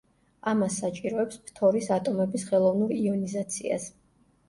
[0.51, 3.91] ამას საჭიროებს ფთორის ატომების ხელოვნურ იონიზაციას.